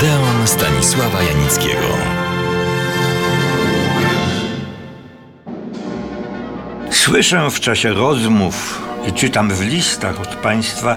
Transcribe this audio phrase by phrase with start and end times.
[0.00, 1.88] Odeon Stanisława Janickiego.
[6.90, 8.82] Słyszę w czasie rozmów
[9.14, 10.96] czytam w listach od państwa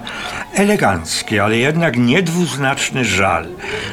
[0.54, 3.47] elegancki, ale jednak niedwuznaczny żal,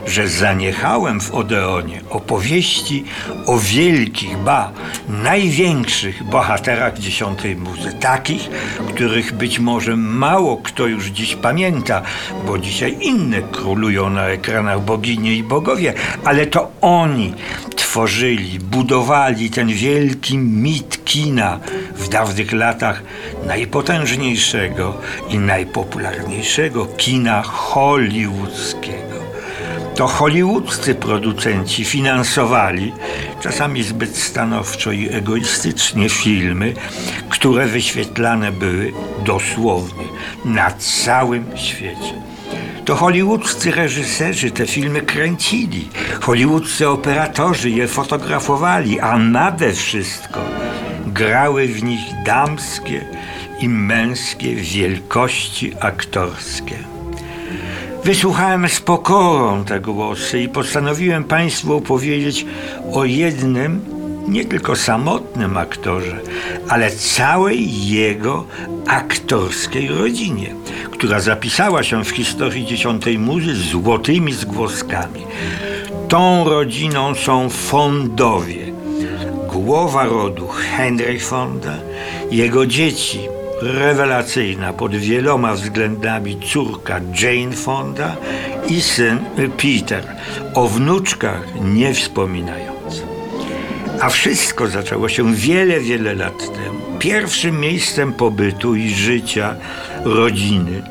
[0.06, 3.04] że zaniechałem w Odeonie opowieści
[3.46, 4.73] o wielkich, ba,
[5.09, 7.92] największych bohaterach dziesiątej muzy.
[7.92, 8.50] Takich,
[8.95, 12.02] których być może mało kto już dziś pamięta,
[12.46, 17.34] bo dzisiaj inne królują na ekranach boginie i bogowie, ale to oni
[17.77, 21.58] tworzyli, budowali ten wielki mit kina
[22.00, 23.02] w dawnych latach
[23.46, 29.20] najpotężniejszego i najpopularniejszego kina hollywoodzkiego.
[29.95, 32.92] To hollywoodzcy producenci finansowali,
[33.41, 36.74] czasami zbyt stanowczo i egoistycznie, filmy,
[37.28, 38.92] które wyświetlane były
[39.24, 40.05] dosłownie
[40.44, 42.14] na całym świecie.
[42.84, 45.88] To hollywoodzcy reżyserzy te filmy kręcili,
[46.20, 50.41] hollywoodzcy operatorzy je fotografowali, a nade wszystko
[51.20, 53.04] grały w nich damskie
[53.60, 56.74] i męskie wielkości aktorskie.
[58.04, 62.46] Wysłuchałem z pokorą te głosy i postanowiłem Państwu opowiedzieć
[62.92, 63.84] o jednym,
[64.28, 66.20] nie tylko samotnym aktorze,
[66.68, 68.46] ale całej jego
[68.86, 70.54] aktorskiej rodzinie,
[70.91, 75.20] która zapisała się w historii dziesiątej muzy złotymi zgłoskami.
[76.08, 78.69] Tą rodziną są Fondowie,
[79.53, 81.75] głowa rodu Henry Fonda,
[82.31, 83.20] jego dzieci,
[83.62, 88.17] rewelacyjna pod wieloma względami córka Jane Fonda
[88.69, 89.19] i syn
[89.56, 90.05] Peter,
[90.55, 93.03] o wnuczkach nie wspominając.
[94.01, 96.81] A wszystko zaczęło się wiele, wiele lat temu.
[96.98, 99.55] Pierwszym miejscem pobytu i życia
[100.05, 100.83] rodziny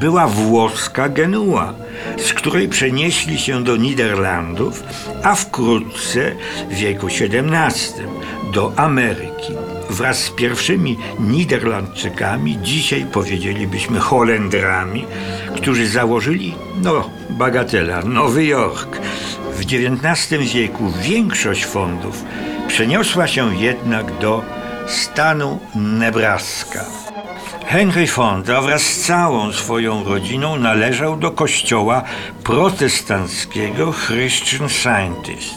[0.00, 1.74] była włoska Genua,
[2.18, 4.82] z której przenieśli się do Niderlandów,
[5.22, 6.32] a wkrótce
[6.70, 8.04] w wieku XVII
[8.52, 9.52] do Ameryki.
[9.90, 15.04] Wraz z pierwszymi Niderlandczykami, dzisiaj powiedzielibyśmy Holendrami,
[15.56, 18.98] którzy założyli, no, bagatela, Nowy Jork.
[19.52, 22.24] W XIX wieku większość fondów
[22.68, 24.42] przeniosła się jednak do
[24.86, 26.84] stanu Nebraska.
[27.66, 32.02] Henry Fonda wraz z całą swoją rodziną należał do kościoła
[32.44, 35.54] protestanckiego Christian Scientist.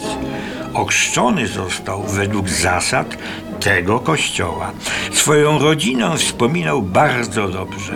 [0.78, 3.18] Ochrzczony został według zasad
[3.60, 4.72] tego kościoła.
[5.12, 7.94] Swoją rodzinę wspominał bardzo dobrze.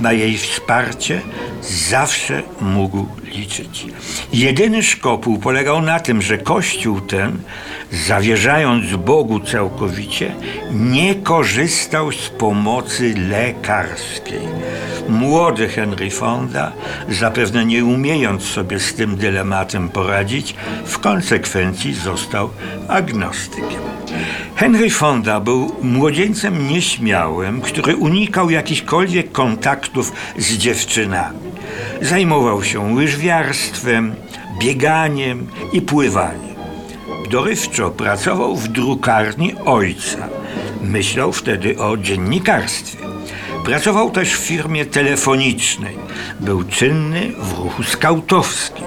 [0.00, 1.20] Na jej wsparcie
[1.62, 3.86] zawsze mógł liczyć.
[4.32, 7.38] Jedyny szkopuł polegał na tym, że kościół ten,
[7.92, 10.34] zawierzając Bogu całkowicie,
[10.72, 14.48] nie korzystał z pomocy lekarskiej.
[15.10, 16.72] Młody Henry Fonda,
[17.08, 20.54] zapewne nie umiejąc sobie z tym dylematem poradzić,
[20.84, 22.50] w konsekwencji został
[22.88, 23.80] agnostykiem.
[24.56, 31.38] Henry Fonda był młodzieńcem nieśmiałym, który unikał jakichkolwiek kontaktów z dziewczynami.
[32.02, 34.14] Zajmował się łyżwiarstwem,
[34.60, 36.56] bieganiem i pływaniem.
[37.30, 40.28] Dorywczo pracował w drukarni ojca.
[40.82, 43.09] Myślał wtedy o dziennikarstwie.
[43.64, 45.96] Pracował też w firmie telefonicznej.
[46.40, 48.84] Był czynny w ruchu skautowskim.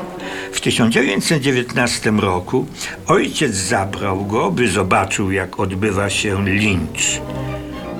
[0.52, 2.66] W 1919 roku
[3.08, 7.22] ojciec zabrał go, by zobaczył, jak odbywa się lincz.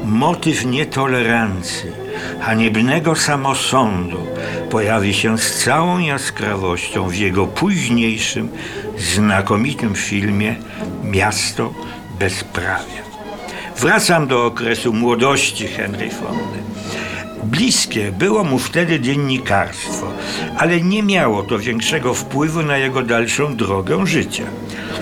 [0.06, 1.92] Motyw nietolerancji,
[2.40, 4.18] haniebnego samosądu
[4.70, 8.50] pojawi się z całą jaskrawością w jego późniejszym,
[8.98, 10.56] znakomitym filmie
[11.04, 11.74] Miasto
[12.20, 13.13] Bezprawia.
[13.78, 16.60] Wracam do okresu młodości Henry Fondy.
[17.44, 20.12] Bliskie było mu wtedy dziennikarstwo,
[20.58, 24.44] ale nie miało to większego wpływu na jego dalszą drogę życia.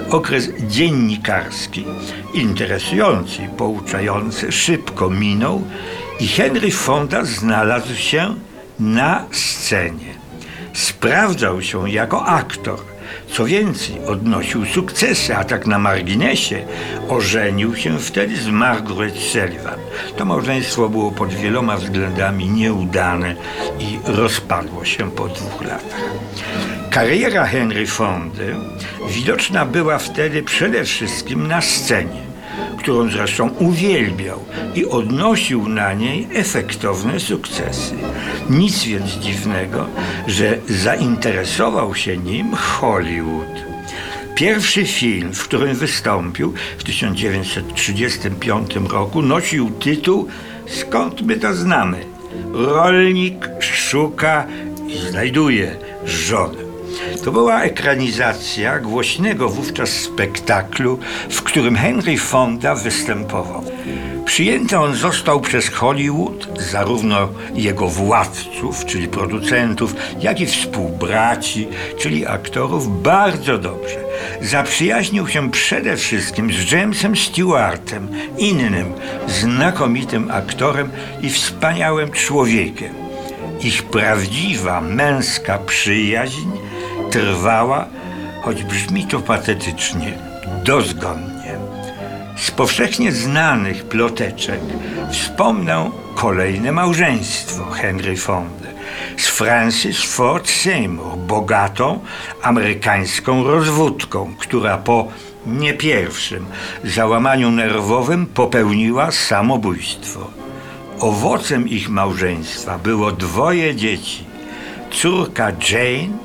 [0.09, 1.85] Okres dziennikarski,
[2.33, 5.61] interesujący i pouczający, szybko minął
[6.19, 8.35] i Henry Fonda znalazł się
[8.79, 10.13] na scenie.
[10.73, 12.79] Sprawdzał się jako aktor.
[13.27, 16.65] Co więcej, odnosił sukcesy, a tak na marginesie
[17.09, 19.79] ożenił się wtedy z Margaret Sullivan.
[20.17, 23.35] To małżeństwo było pod wieloma względami nieudane
[23.79, 26.01] i rozpadło się po dwóch latach.
[26.89, 28.55] Kariera Henry Fondy
[29.09, 32.30] widoczna była wtedy przede wszystkim na scenie
[32.81, 34.45] którą zresztą uwielbiał
[34.75, 37.95] i odnosił na niej efektowne sukcesy.
[38.49, 39.87] Nic więc dziwnego,
[40.27, 43.71] że zainteresował się nim Hollywood.
[44.35, 50.27] Pierwszy film, w którym wystąpił w 1935 roku, nosił tytuł
[50.71, 52.05] Skąd my to znamy?
[52.53, 54.47] Rolnik szuka
[54.87, 55.75] i znajduje
[56.05, 56.60] żonę.
[57.23, 60.99] To była ekranizacja głośnego wówczas spektaklu,
[61.29, 63.63] w którym Henry Fonda występował.
[64.25, 71.67] Przyjęty on został przez Hollywood, zarówno jego władców, czyli producentów, jak i współbraci,
[71.99, 74.03] czyli aktorów, bardzo dobrze.
[74.41, 78.07] Zaprzyjaźnił się przede wszystkim z Jamesem Stewartem,
[78.37, 78.93] innym
[79.27, 80.89] znakomitym aktorem
[81.21, 82.93] i wspaniałym człowiekiem.
[83.63, 86.47] Ich prawdziwa męska przyjaźń
[87.11, 87.85] trwała,
[88.41, 90.13] choć brzmi to patetycznie,
[90.65, 91.57] dozgonnie.
[92.37, 94.59] Z powszechnie znanych ploteczek
[95.11, 98.71] wspomnę kolejne małżeństwo Henry Fonda
[99.17, 101.99] z Francis Ford Seymour, bogatą
[102.41, 105.07] amerykańską rozwódką, która po
[105.45, 106.45] nie pierwszym
[106.83, 110.31] załamaniu nerwowym popełniła samobójstwo.
[110.99, 114.25] Owocem ich małżeństwa było dwoje dzieci.
[114.91, 116.17] Córka Jane,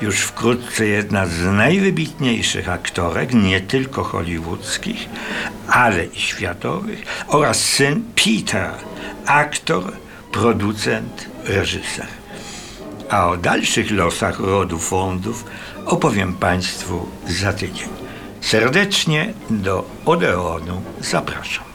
[0.00, 5.08] już wkrótce jedna z najwybitniejszych aktorek, nie tylko hollywoodzkich,
[5.68, 8.70] ale i światowych, oraz syn Peter,
[9.26, 9.92] aktor,
[10.32, 12.06] producent, reżyser.
[13.10, 15.44] A o dalszych losach rodu fondów
[15.86, 17.88] opowiem Państwu za tydzień.
[18.40, 21.69] Serdecznie do Odeonu zapraszam.